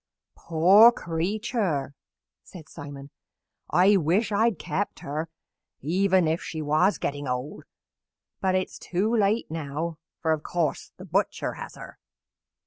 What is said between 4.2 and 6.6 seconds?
I had kept her even if she